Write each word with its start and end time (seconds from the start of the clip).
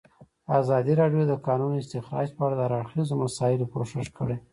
ازادي 0.59 0.93
راډیو 1.01 1.21
د 1.25 1.27
د 1.31 1.33
کانونو 1.47 1.75
استخراج 1.81 2.27
په 2.37 2.41
اړه 2.45 2.55
د 2.57 2.61
هر 2.65 2.73
اړخیزو 2.79 3.13
مسایلو 3.23 3.71
پوښښ 3.73 4.05
کړی. 4.17 4.37